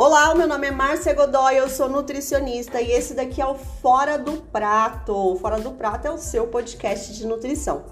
[0.00, 4.16] Olá, meu nome é Márcia Godoy, eu sou nutricionista e esse daqui é o Fora
[4.16, 5.12] do Prato.
[5.12, 7.82] O Fora do Prato é o seu podcast de nutrição.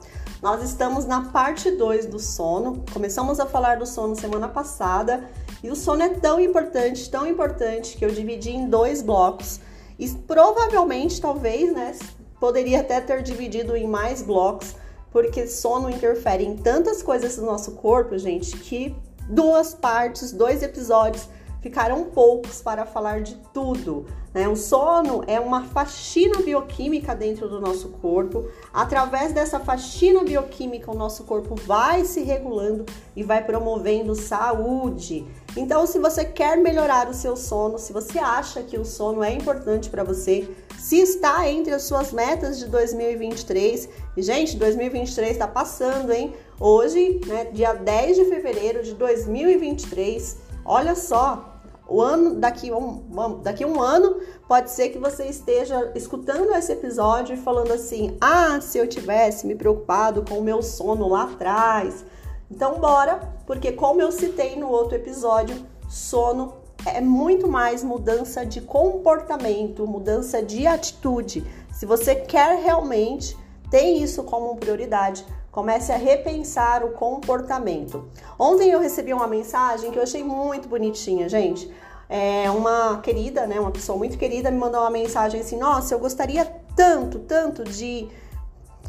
[0.40, 2.84] Nós estamos na parte 2 do sono.
[2.92, 5.28] Começamos a falar do sono semana passada
[5.64, 9.59] e o sono é tão importante, tão importante que eu dividi em dois blocos.
[9.98, 11.92] E provavelmente, talvez, né,
[12.38, 14.77] poderia até ter dividido em mais blocos,
[15.10, 18.95] porque sono interfere em tantas coisas do nosso corpo, gente, que
[19.28, 21.28] duas partes, dois episódios
[21.66, 24.06] ficaram poucos para falar de tudo.
[24.33, 24.47] Né?
[24.47, 28.47] O sono é uma faxina bioquímica dentro do nosso corpo.
[28.73, 35.27] Através dessa faxina bioquímica, o nosso corpo vai se regulando e vai promovendo saúde.
[35.56, 39.33] Então, se você quer melhorar o seu sono, se você acha que o sono é
[39.33, 45.48] importante para você, se está entre as suas metas de 2023, e gente, 2023 está
[45.48, 46.33] passando, hein?
[46.61, 51.55] Hoje, né, dia 10 de fevereiro de 2023, olha só,
[51.89, 57.34] o ano daqui um, daqui um ano pode ser que você esteja escutando esse episódio
[57.34, 62.05] e falando assim: "Ah, se eu tivesse me preocupado com o meu sono lá atrás".
[62.51, 65.57] Então bora, porque como eu citei no outro episódio,
[65.89, 71.45] sono é muito mais mudança de comportamento, mudança de atitude.
[71.73, 73.37] Se você quer realmente
[73.70, 78.04] ter isso como prioridade, comece a repensar o comportamento.
[78.38, 81.72] Ontem eu recebi uma mensagem que eu achei muito bonitinha, gente.
[82.10, 85.98] É uma querida, né, uma pessoa muito querida me mandou uma mensagem assim: "Nossa, eu
[85.98, 86.44] gostaria
[86.77, 88.06] tanto, tanto de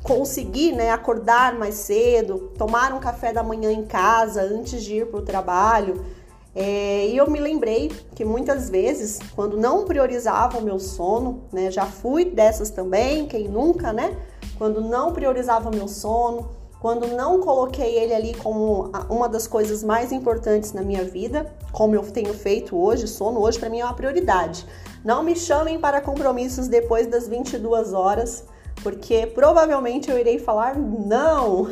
[0.04, 5.08] conseguir, né, acordar mais cedo, tomar um café da manhã em casa antes de ir
[5.08, 6.04] para o trabalho".
[6.54, 11.72] É, e eu me lembrei que muitas vezes, quando não priorizava o meu sono, né,
[11.72, 14.18] já fui dessas também, quem nunca, né?
[14.58, 19.84] Quando não priorizava o meu sono, quando não coloquei ele ali como uma das coisas
[19.84, 23.86] mais importantes na minha vida, como eu tenho feito hoje, sono hoje para mim é
[23.86, 24.66] uma prioridade.
[25.04, 28.44] Não me chamem para compromissos depois das 22 horas,
[28.84, 31.68] porque provavelmente eu irei falar não.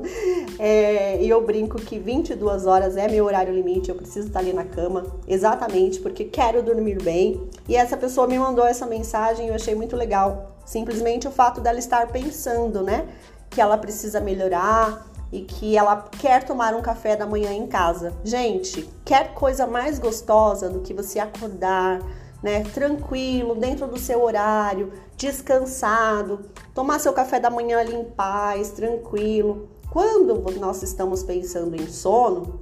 [0.58, 4.52] é, e eu brinco que 22 horas é meu horário limite, eu preciso estar ali
[4.52, 7.46] na cama, exatamente porque quero dormir bem.
[7.68, 10.56] E essa pessoa me mandou essa mensagem e eu achei muito legal.
[10.64, 13.06] Simplesmente o fato dela estar pensando, né?
[13.56, 18.12] Que ela precisa melhorar e que ela quer tomar um café da manhã em casa.
[18.22, 22.02] Gente, quer coisa mais gostosa do que você acordar,
[22.42, 26.40] né, tranquilo, dentro do seu horário, descansado,
[26.74, 29.70] tomar seu café da manhã ali em paz, tranquilo.
[29.88, 32.60] Quando nós estamos pensando em sono,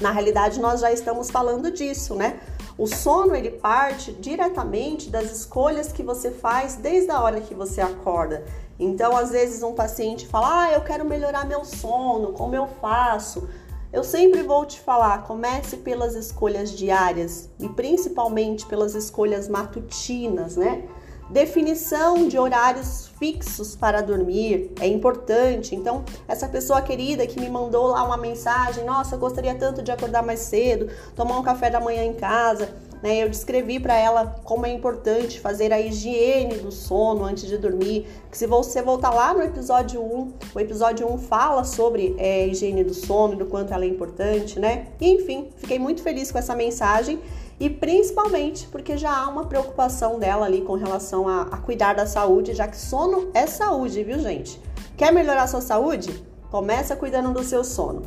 [0.00, 2.38] na realidade nós já estamos falando disso, né?
[2.78, 7.80] O sono ele parte diretamente das escolhas que você faz desde a hora que você
[7.80, 8.44] acorda.
[8.78, 13.48] Então, às vezes, um paciente fala: Ah, eu quero melhorar meu sono, como eu faço?
[13.90, 20.86] Eu sempre vou te falar: comece pelas escolhas diárias e principalmente pelas escolhas matutinas, né?
[21.28, 25.74] Definição de horários fixos para dormir é importante.
[25.74, 29.90] Então, essa pessoa querida que me mandou lá uma mensagem: Nossa, eu gostaria tanto de
[29.90, 32.68] acordar mais cedo, tomar um café da manhã em casa.
[33.02, 33.24] Né?
[33.24, 38.06] Eu descrevi para ela como é importante fazer a higiene do sono antes de dormir.
[38.30, 42.84] Que se você voltar lá no episódio 1, o episódio 1 fala sobre é, higiene
[42.84, 44.86] do sono e do quanto ela é importante, né?
[45.00, 47.20] E, enfim, fiquei muito feliz com essa mensagem
[47.58, 52.06] e principalmente porque já há uma preocupação dela ali com relação a, a cuidar da
[52.06, 54.60] saúde, já que sono é saúde, viu, gente?
[54.96, 56.24] Quer melhorar sua saúde?
[56.50, 58.02] Começa cuidando do seu sono.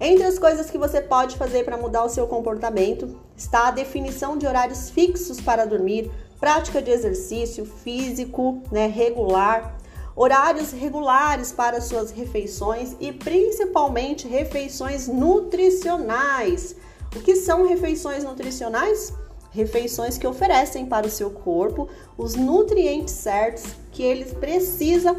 [0.00, 4.36] Entre as coisas que você pode fazer para mudar o seu comportamento está a definição
[4.36, 6.10] de horários fixos para dormir,
[6.40, 9.78] prática de exercício físico né, regular,
[10.16, 16.76] horários regulares para suas refeições e principalmente refeições nutricionais.
[17.22, 19.12] Que são refeições nutricionais?
[19.50, 21.88] Refeições que oferecem para o seu corpo
[22.18, 25.14] os nutrientes certos que ele precisa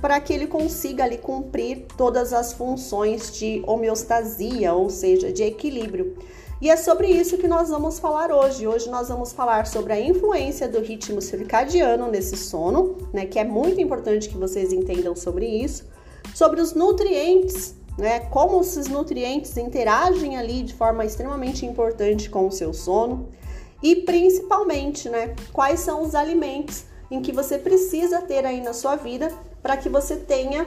[0.00, 6.16] para que ele consiga ali cumprir todas as funções de homeostasia, ou seja, de equilíbrio.
[6.60, 8.66] E é sobre isso que nós vamos falar hoje.
[8.66, 13.44] Hoje nós vamos falar sobre a influência do ritmo circadiano nesse sono, né, que é
[13.44, 15.86] muito importante que vocês entendam sobre isso,
[16.34, 22.52] sobre os nutrientes, né, como esses nutrientes interagem ali de forma extremamente importante com o
[22.52, 23.28] seu sono
[23.82, 28.94] e principalmente, né, quais são os alimentos em que você precisa ter aí na sua
[28.94, 30.66] vida para que você tenha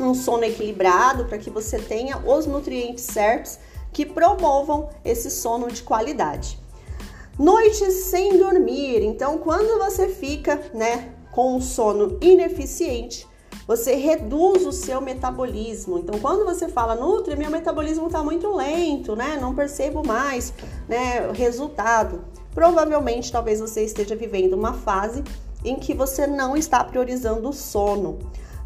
[0.00, 3.58] um sono equilibrado, para que você tenha os nutrientes certos
[3.92, 6.58] que promovam esse sono de qualidade.
[7.38, 9.02] Noites sem dormir.
[9.02, 13.26] Então, quando você fica, né, com um sono ineficiente,
[13.66, 15.98] você reduz o seu metabolismo.
[15.98, 19.38] Então, quando você fala, Nutri, meu metabolismo está muito lento, né?
[19.40, 20.54] Não percebo mais,
[20.88, 21.30] né?
[21.32, 22.24] Resultado.
[22.54, 25.22] Provavelmente, talvez você esteja vivendo uma fase
[25.64, 28.18] em que você não está priorizando o sono.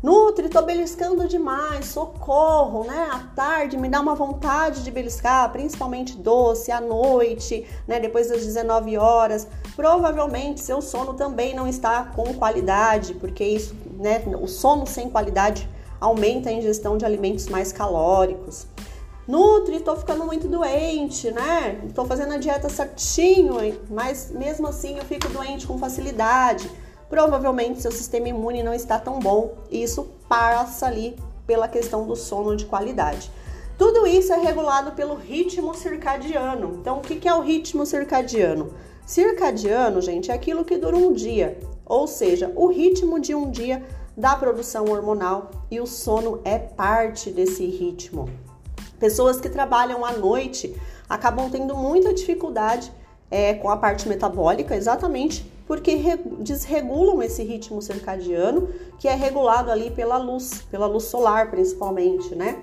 [0.03, 3.09] Nutri, tô beliscando demais, socorro, né?
[3.13, 8.01] À tarde me dá uma vontade de beliscar, principalmente doce, à noite, né?
[8.01, 9.47] Depois das 19 horas.
[9.77, 14.23] Provavelmente seu sono também não está com qualidade, porque isso, né?
[14.41, 15.69] O sono sem qualidade
[16.01, 18.67] aumenta a ingestão de alimentos mais calóricos.
[19.29, 21.81] Nutri, tô ficando muito doente, né?
[21.95, 23.55] Tô fazendo a dieta certinho,
[23.89, 26.69] mas mesmo assim eu fico doente com facilidade
[27.11, 32.15] provavelmente seu sistema imune não está tão bom e isso passa ali pela questão do
[32.15, 33.31] sono de qualidade.
[33.77, 36.77] Tudo isso é regulado pelo ritmo circadiano.
[36.81, 38.73] Então, o que é o ritmo circadiano?
[39.11, 43.85] Circadiano, gente, é aquilo que dura um dia, ou seja, o ritmo de um dia
[44.17, 48.29] da produção hormonal e o sono é parte desse ritmo.
[49.01, 52.93] Pessoas que trabalham à noite acabam tendo muita dificuldade
[53.29, 55.99] é, com a parte metabólica, exatamente porque
[56.39, 62.63] desregulam esse ritmo circadiano, que é regulado ali pela luz, pela luz solar principalmente, né?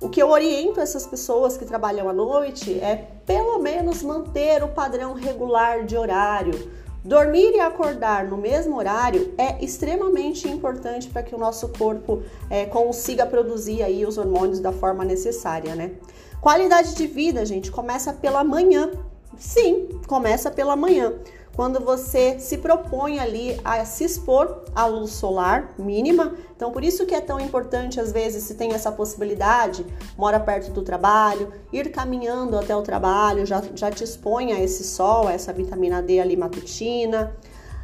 [0.00, 4.68] O que eu oriento essas pessoas que trabalham à noite é pelo menos manter o
[4.68, 6.70] padrão regular de horário.
[7.04, 12.64] Dormir e acordar no mesmo horário é extremamente importante para que o nosso corpo é,
[12.66, 15.92] consiga produzir aí os hormônios da forma necessária, né?
[16.40, 18.92] Qualidade de vida, gente, começa pela manhã.
[19.36, 21.14] Sim, começa pela manhã
[21.58, 26.34] quando você se propõe ali a se expor à luz solar mínima.
[26.54, 29.84] Então, por isso que é tão importante, às vezes, se tem essa possibilidade,
[30.16, 34.84] mora perto do trabalho, ir caminhando até o trabalho, já, já te expõe a esse
[34.84, 37.34] sol, a essa vitamina D ali matutina.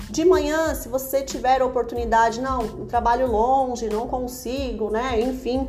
[0.09, 5.21] De manhã, se você tiver oportunidade, não, trabalho longe, não consigo, né?
[5.21, 5.67] Enfim,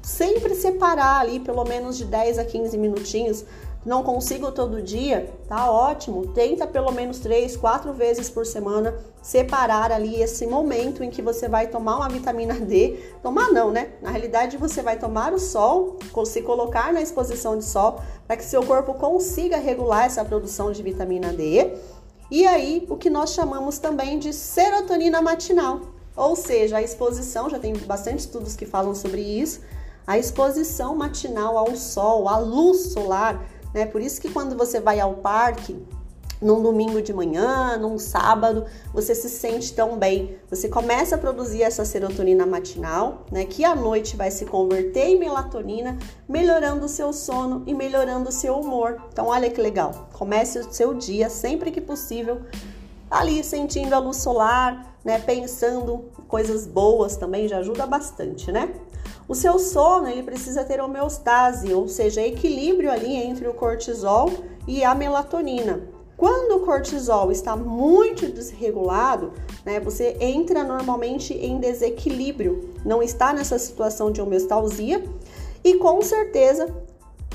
[0.00, 3.44] sempre separar ali pelo menos de 10 a 15 minutinhos
[3.86, 6.28] não consigo todo dia, tá ótimo.
[6.28, 11.48] Tenta pelo menos três, quatro vezes por semana separar ali esse momento em que você
[11.48, 12.98] vai tomar uma vitamina D.
[13.22, 13.92] Tomar não, né?
[14.02, 15.96] Na realidade, você vai tomar o sol,
[16.26, 20.82] se colocar na exposição de sol, para que seu corpo consiga regular essa produção de
[20.82, 21.74] vitamina D.
[22.30, 25.80] E aí, o que nós chamamos também de serotonina matinal,
[26.14, 29.60] ou seja, a exposição, já tem bastante estudos que falam sobre isso,
[30.06, 33.42] a exposição matinal ao sol, à luz solar
[33.74, 33.86] né?
[33.86, 35.76] Por isso que quando você vai ao parque,
[36.40, 40.36] num domingo de manhã, num sábado, você se sente tão bem.
[40.48, 45.18] Você começa a produzir essa serotonina matinal, né, que à noite vai se converter em
[45.18, 45.98] melatonina,
[46.28, 49.02] melhorando o seu sono e melhorando o seu humor.
[49.12, 50.08] Então, olha que legal.
[50.12, 52.42] Comece o seu dia sempre que possível
[53.10, 58.74] ali sentindo a luz solar, né, pensando coisas boas também já ajuda bastante, né?
[59.28, 64.30] O seu sono ele precisa ter homeostase, ou seja, equilíbrio ali entre o cortisol
[64.66, 65.82] e a melatonina.
[66.16, 69.34] Quando o cortisol está muito desregulado,
[69.66, 75.04] né, você entra normalmente em desequilíbrio, não está nessa situação de homeostasia
[75.62, 76.74] e com certeza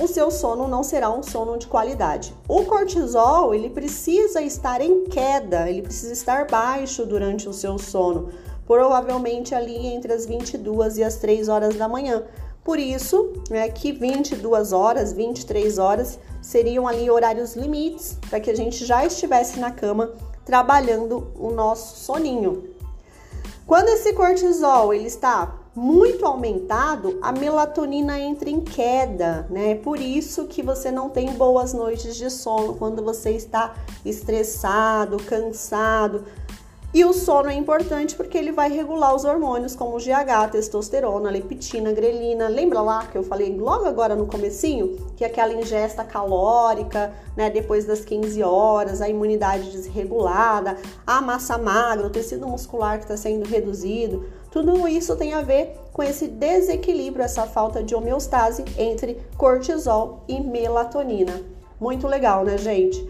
[0.01, 2.33] o seu sono não será um sono de qualidade.
[2.47, 8.29] O cortisol, ele precisa estar em queda, ele precisa estar baixo durante o seu sono
[8.65, 12.23] provavelmente ali entre as 22 e as 3 horas da manhã.
[12.63, 18.55] Por isso, é que 22 horas, 23 horas seriam ali horários limites para que a
[18.55, 20.13] gente já estivesse na cama
[20.45, 22.69] trabalhando o nosso soninho.
[23.65, 29.75] Quando esse cortisol ele está muito aumentado, a melatonina entra em queda, né?
[29.75, 33.73] Por isso que você não tem boas noites de sono quando você está
[34.05, 36.25] estressado, cansado,
[36.93, 41.91] e o sono é importante porque ele vai regular os hormônios como GH, testosterona, leptina,
[41.91, 42.47] grelina.
[42.47, 47.85] Lembra lá que eu falei logo agora no comecinho que aquela ingesta calórica, né, depois
[47.85, 53.47] das 15 horas, a imunidade desregulada, a massa magra, o tecido muscular que está sendo
[53.47, 60.23] reduzido, tudo isso tem a ver com esse desequilíbrio, essa falta de homeostase entre cortisol
[60.27, 61.41] e melatonina.
[61.79, 63.09] Muito legal, né, gente?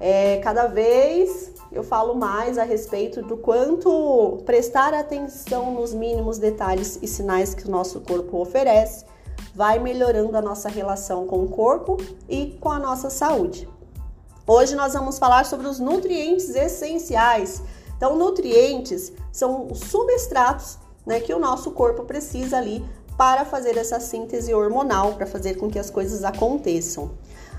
[0.00, 6.98] É, cada vez eu falo mais a respeito do quanto prestar atenção nos mínimos detalhes
[7.00, 9.04] e sinais que o nosso corpo oferece
[9.54, 11.96] vai melhorando a nossa relação com o corpo
[12.28, 13.68] e com a nossa saúde.
[14.46, 17.62] Hoje nós vamos falar sobre os nutrientes essenciais.
[17.96, 22.84] Então, nutrientes são os substratos né, que o nosso corpo precisa ali
[23.16, 27.10] para fazer essa síntese hormonal, para fazer com que as coisas aconteçam.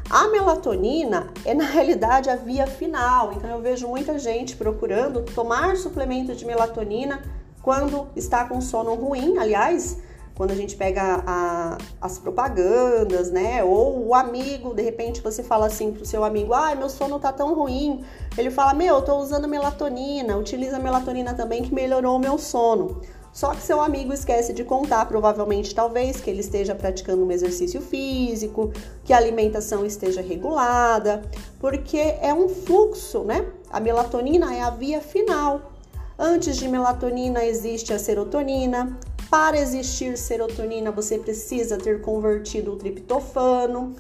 [0.10, 5.78] A melatonina é na realidade a via final, então eu vejo muita gente procurando tomar
[5.78, 7.22] suplemento de melatonina
[7.62, 9.98] quando está com sono ruim, aliás,
[10.36, 13.64] quando a gente pega a, as propagandas, né?
[13.64, 17.20] Ou o amigo, de repente você fala assim pro seu amigo: ai, ah, meu sono
[17.20, 18.04] tá tão ruim.
[18.36, 23.02] Ele fala: meu, eu tô usando melatonina, utiliza melatonina também que melhorou o meu sono.
[23.34, 27.80] Só que seu amigo esquece de contar, provavelmente, talvez, que ele esteja praticando um exercício
[27.80, 28.72] físico,
[29.06, 31.22] que a alimentação esteja regulada,
[31.60, 33.46] porque é um fluxo, né?
[33.72, 35.72] A melatonina é a via final.
[36.20, 39.00] Antes de melatonina existe a serotonina.
[39.30, 43.96] Para existir serotonina, você precisa ter convertido o triptofano.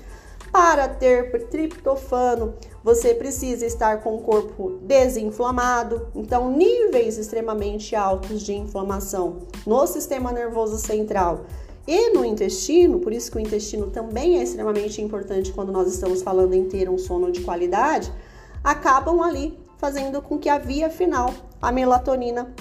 [0.51, 6.07] Para ter triptofano, você precisa estar com o corpo desinflamado.
[6.13, 11.45] Então, níveis extremamente altos de inflamação no sistema nervoso central
[11.87, 16.21] e no intestino, por isso que o intestino também é extremamente importante quando nós estamos
[16.21, 18.11] falando em ter um sono de qualidade,
[18.63, 22.53] acabam ali fazendo com que a via final, a melatonina,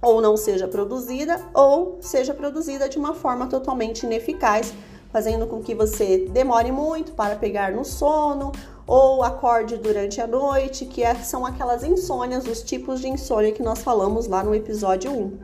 [0.00, 4.72] ou não seja produzida ou seja produzida de uma forma totalmente ineficaz
[5.14, 8.50] fazendo com que você demore muito para pegar no sono
[8.84, 13.62] ou acorde durante a noite, que é, são aquelas insônias, os tipos de insônia que
[13.62, 15.38] nós falamos lá no episódio 1.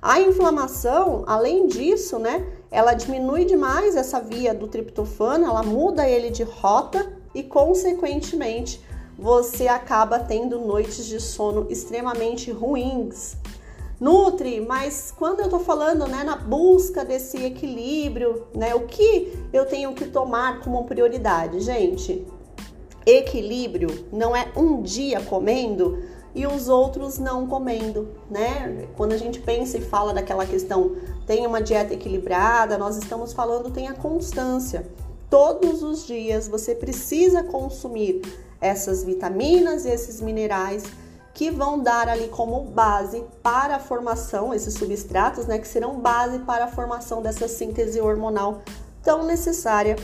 [0.00, 6.30] A inflamação, além disso, né, ela diminui demais essa via do triptofano, ela muda ele
[6.30, 8.80] de rota e, consequentemente,
[9.18, 13.36] você acaba tendo noites de sono extremamente ruins,
[14.00, 19.66] nutre, mas quando eu tô falando, né, na busca desse equilíbrio, né, o que eu
[19.66, 22.26] tenho que tomar como prioridade, gente?
[23.04, 25.98] Equilíbrio não é um dia comendo
[26.34, 28.86] e os outros não comendo, né?
[28.96, 33.70] Quando a gente pensa e fala daquela questão, tem uma dieta equilibrada, nós estamos falando
[33.70, 34.86] tem a constância.
[35.30, 38.22] Todos os dias você precisa consumir
[38.60, 40.84] essas vitaminas e esses minerais
[41.38, 46.40] que vão dar ali como base para a formação, esses substratos, né, que serão base
[46.40, 48.62] para a formação dessa síntese hormonal
[49.04, 49.94] tão necessária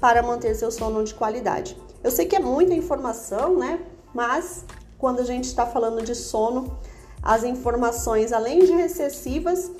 [0.00, 1.76] para manter seu sono de qualidade.
[2.02, 3.80] Eu sei que é muita informação, né?
[4.14, 4.64] Mas
[4.96, 6.78] quando a gente está falando de sono,
[7.22, 9.70] as informações, além de recessivas,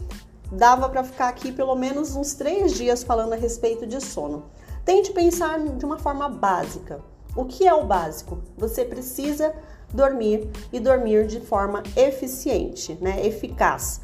[0.53, 4.45] dava para ficar aqui pelo menos uns três dias falando a respeito de sono.
[4.85, 7.01] Tente pensar de uma forma básica.
[7.35, 8.41] O que é o básico?
[8.59, 9.55] Você precisa
[9.93, 13.27] dormir e dormir de forma eficiente, né?
[13.27, 14.01] Eficaz.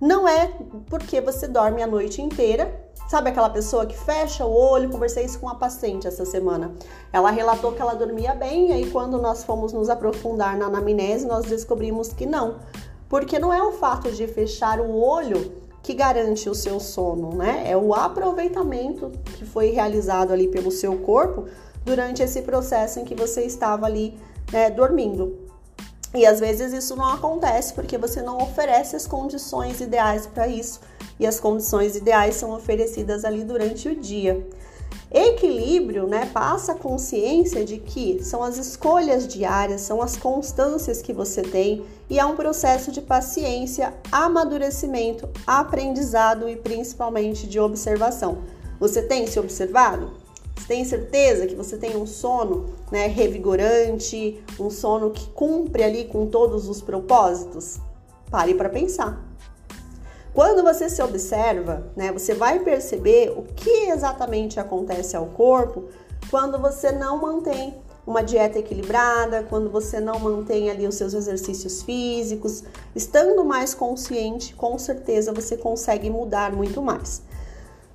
[0.00, 0.50] Não é
[0.90, 2.80] porque você dorme a noite inteira.
[3.08, 4.90] Sabe aquela pessoa que fecha o olho?
[4.90, 6.72] Conversei isso com uma paciente essa semana.
[7.12, 11.26] Ela relatou que ela dormia bem, e aí quando nós fomos nos aprofundar na anamnese,
[11.26, 12.56] nós descobrimos que não.
[13.08, 15.52] Porque não é o fato de fechar o olho
[15.82, 17.64] que garante o seu sono, né?
[17.66, 21.44] É o aproveitamento que foi realizado ali pelo seu corpo
[21.84, 24.18] durante esse processo em que você estava ali
[24.52, 25.38] né, dormindo.
[26.14, 30.80] E às vezes isso não acontece porque você não oferece as condições ideais para isso.
[31.18, 34.46] E as condições ideais são oferecidas ali durante o dia.
[35.10, 41.12] Equilíbrio, né, passa a consciência de que são as escolhas diárias, são as constâncias que
[41.12, 48.38] você tem e é um processo de paciência, amadurecimento, aprendizado e principalmente de observação.
[48.80, 50.21] Você tem se observado?
[50.56, 56.04] Você tem certeza que você tem um sono né, revigorante, um sono que cumpre ali
[56.04, 57.78] com todos os propósitos?
[58.30, 59.22] Pare para pensar.
[60.32, 65.88] Quando você se observa, né, você vai perceber o que exatamente acontece ao corpo
[66.30, 67.74] quando você não mantém
[68.06, 72.64] uma dieta equilibrada, quando você não mantém ali os seus exercícios físicos,
[72.96, 77.22] estando mais consciente, com certeza você consegue mudar muito mais.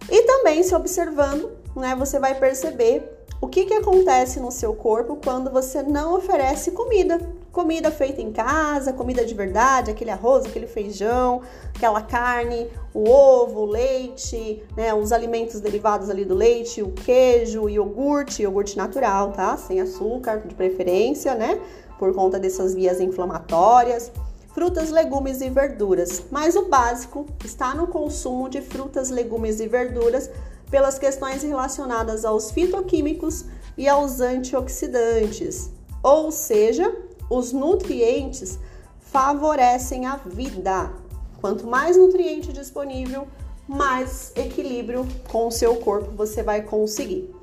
[0.10, 5.18] E também se observando né, você vai perceber o que, que acontece no seu corpo
[5.24, 7.20] quando você não oferece comida.
[7.52, 11.42] Comida feita em casa, comida de verdade, aquele arroz, aquele feijão,
[11.76, 17.64] aquela carne, o ovo, o leite, né, os alimentos derivados ali do leite, o queijo,
[17.64, 19.58] o iogurte, iogurte natural, tá?
[19.58, 21.60] Sem açúcar, de preferência, né?
[21.98, 24.12] Por conta dessas vias inflamatórias
[24.58, 26.24] frutas, legumes e verduras.
[26.32, 30.32] Mas o básico está no consumo de frutas, legumes e verduras
[30.70, 33.46] pelas questões relacionadas aos fitoquímicos
[33.78, 35.70] e aos antioxidantes,
[36.04, 36.96] ou seja,
[37.30, 38.60] os nutrientes
[39.00, 40.92] favorecem a vida.
[41.40, 43.28] Quanto mais nutriente disponível,
[43.68, 47.34] mais equilíbrio com o seu corpo você vai conseguir.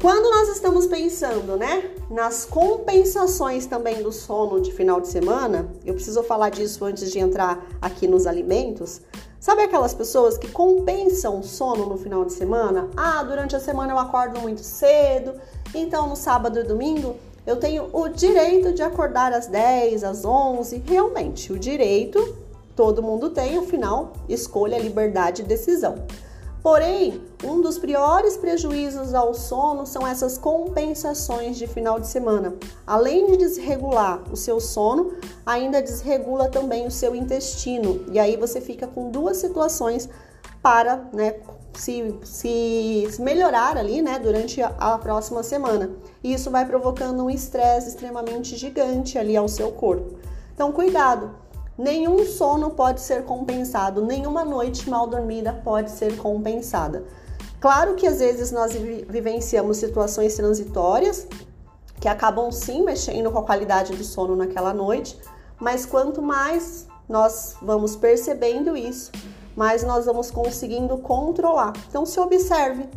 [0.00, 5.92] Quando nós estamos pensando, né, nas compensações também do sono de final de semana, eu
[5.92, 9.02] preciso falar disso antes de entrar aqui nos alimentos.
[9.40, 12.88] Sabe aquelas pessoas que compensam o sono no final de semana?
[12.96, 15.34] Ah, durante a semana eu acordo muito cedo,
[15.74, 17.16] então no sábado e domingo
[17.46, 22.36] eu tenho o direito de acordar às 10, às 11, realmente o direito
[22.80, 25.96] Todo mundo tem, afinal, escolha, liberdade e decisão.
[26.62, 32.54] Porém, um dos piores prejuízos ao sono são essas compensações de final de semana.
[32.86, 35.12] Além de desregular o seu sono,
[35.44, 38.04] ainda desregula também o seu intestino.
[38.12, 40.08] E aí você fica com duas situações
[40.62, 41.36] para né,
[41.72, 45.90] se, se, melhorar ali né, durante a, a próxima semana.
[46.22, 50.18] E isso vai provocando um estresse extremamente gigante ali ao seu corpo.
[50.52, 51.39] Então, cuidado!
[51.80, 57.06] Nenhum sono pode ser compensado, nenhuma noite mal dormida pode ser compensada.
[57.58, 61.26] Claro que às vezes nós vivenciamos situações transitórias
[61.98, 65.18] que acabam sim mexendo com a qualidade do sono naquela noite,
[65.58, 69.10] mas quanto mais nós vamos percebendo isso,
[69.56, 71.72] mais nós vamos conseguindo controlar.
[71.88, 72.90] Então se observe,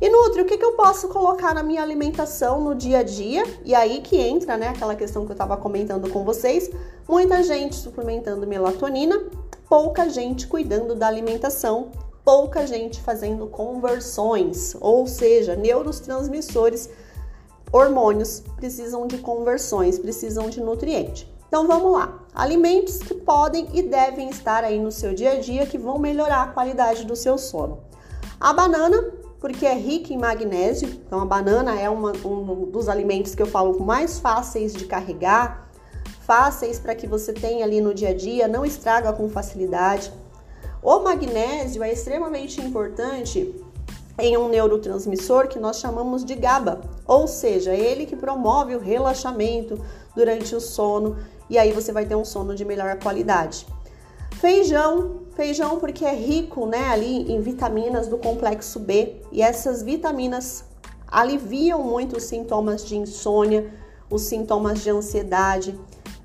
[0.00, 3.44] e Nutri, o que, que eu posso colocar na minha alimentação no dia a dia?
[3.64, 6.70] E aí que entra, né, aquela questão que eu estava comentando com vocês.
[7.08, 9.20] Muita gente suplementando melatonina,
[9.68, 11.90] pouca gente cuidando da alimentação,
[12.24, 16.88] pouca gente fazendo conversões, ou seja, neurotransmissores,
[17.72, 21.28] hormônios precisam de conversões, precisam de nutriente.
[21.48, 22.22] Então vamos lá.
[22.34, 26.42] Alimentos que podem e devem estar aí no seu dia a dia que vão melhorar
[26.42, 27.80] a qualidade do seu sono.
[28.38, 30.88] A banana porque é rica em magnésio.
[30.88, 35.68] Então, a banana é uma, um dos alimentos que eu falo mais fáceis de carregar,
[36.20, 40.12] fáceis para que você tenha ali no dia a dia, não estraga com facilidade.
[40.82, 43.54] O magnésio é extremamente importante
[44.18, 49.80] em um neurotransmissor que nós chamamos de GABA, ou seja, ele que promove o relaxamento
[50.14, 51.16] durante o sono
[51.48, 53.66] e aí você vai ter um sono de melhor qualidade.
[54.36, 60.64] Feijão, feijão porque é rico, né, ali em vitaminas do complexo B e essas vitaminas
[61.10, 63.72] aliviam muito os sintomas de insônia,
[64.08, 65.78] os sintomas de ansiedade.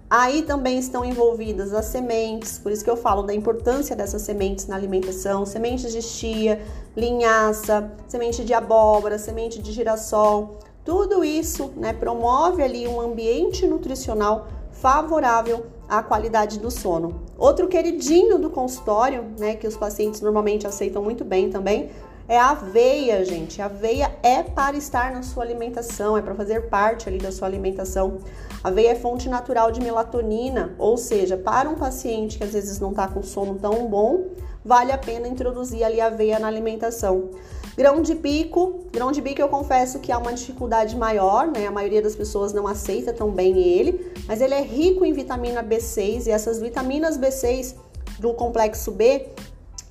[0.09, 4.67] Aí também estão envolvidas as sementes, por isso que eu falo da importância dessas sementes
[4.67, 6.61] na alimentação: sementes de chia,
[6.95, 10.59] linhaça, semente de abóbora, semente de girassol.
[10.85, 17.22] Tudo isso né, promove ali um ambiente nutricional favorável à qualidade do sono.
[17.37, 21.89] Outro queridinho do consultório, né, que os pacientes normalmente aceitam muito bem também,
[22.27, 23.61] é a aveia, gente.
[23.61, 27.47] A aveia é para estar na sua alimentação, é para fazer parte ali da sua
[27.47, 28.19] alimentação.
[28.63, 32.79] A aveia é fonte natural de melatonina, ou seja, para um paciente que às vezes
[32.79, 34.27] não está com sono tão bom,
[34.63, 37.31] vale a pena introduzir ali a aveia na alimentação.
[37.75, 41.65] Grão de bico, grão de bico eu confesso que há uma dificuldade maior, né?
[41.65, 45.63] A maioria das pessoas não aceita tão bem ele, mas ele é rico em vitamina
[45.63, 47.75] B6 e essas vitaminas B6
[48.19, 49.27] do complexo B,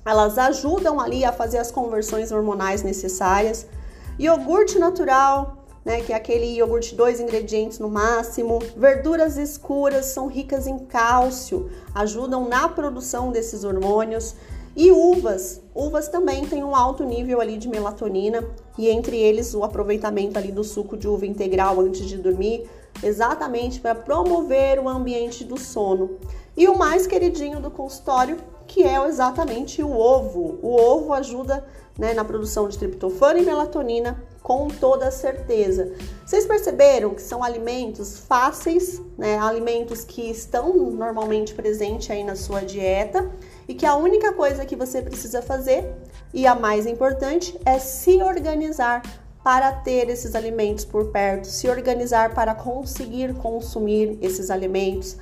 [0.05, 3.65] elas ajudam ali a fazer as conversões hormonais necessárias.
[4.17, 8.59] Iogurte natural, né, que é aquele iogurte dois ingredientes no máximo.
[8.77, 14.35] Verduras escuras são ricas em cálcio, ajudam na produção desses hormônios.
[14.75, 18.43] E uvas, uvas também têm um alto nível ali de melatonina
[18.75, 22.67] e entre eles o aproveitamento ali do suco de uva integral antes de dormir,
[23.03, 26.17] exatamente para promover o ambiente do sono.
[26.57, 30.57] E o mais queridinho do consultório, que é exatamente o ovo.
[30.63, 31.63] O ovo ajuda
[31.97, 35.93] né, na produção de triptofano e melatonina com toda certeza.
[36.25, 42.61] Vocês perceberam que são alimentos fáceis, né, alimentos que estão normalmente presentes aí na sua
[42.61, 43.31] dieta
[43.67, 45.93] e que a única coisa que você precisa fazer,
[46.33, 49.01] e a mais importante, é se organizar
[49.43, 55.17] para ter esses alimentos por perto, se organizar para conseguir consumir esses alimentos,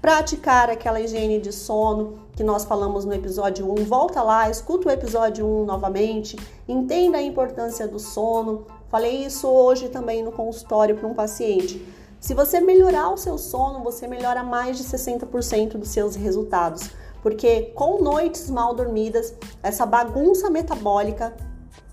[0.00, 3.84] praticar aquela higiene de sono que nós falamos no episódio 1.
[3.84, 6.36] Volta lá, escuta o episódio 1 novamente,
[6.68, 8.66] entenda a importância do sono.
[8.88, 11.86] Falei isso hoje também no consultório para um paciente.
[12.20, 16.90] Se você melhorar o seu sono, você melhora mais de 60% dos seus resultados
[17.22, 21.32] porque com noites mal dormidas, essa bagunça metabólica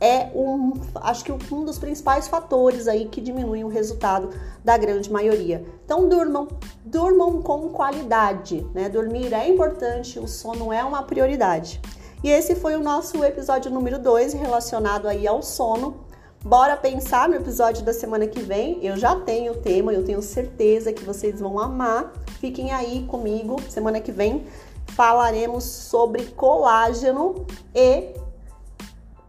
[0.02, 4.30] é um, acho que um dos principais fatores aí que diminuem o resultado
[4.63, 5.63] da grande maioria.
[5.84, 6.48] Então durmam,
[6.84, 8.89] durmam com qualidade, né?
[8.89, 11.82] Dormir é importante, o sono é uma prioridade.
[12.24, 16.08] E esse foi o nosso episódio número 2 relacionado aí ao sono.
[16.44, 18.80] Bora pensar no episódio da semana que vem.
[18.82, 22.13] Eu já tenho o tema, eu tenho certeza que vocês vão amar.
[22.39, 24.46] Fiquem aí comigo semana que vem
[24.95, 28.13] falaremos sobre colágeno e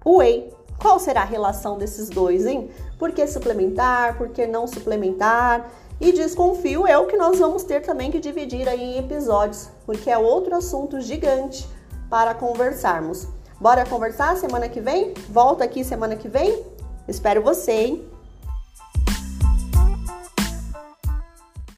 [0.04, 0.52] whey.
[0.80, 2.70] Qual será a relação desses dois, hein?
[2.98, 4.16] Por que suplementar?
[4.16, 5.70] Por que não suplementar?
[6.00, 10.16] E desconfio o que nós vamos ter também que dividir aí em episódios, porque é
[10.16, 11.68] outro assunto gigante
[12.08, 13.28] para conversarmos.
[13.60, 15.12] Bora conversar semana que vem?
[15.28, 16.64] Volta aqui semana que vem?
[17.06, 18.09] Espero você, hein?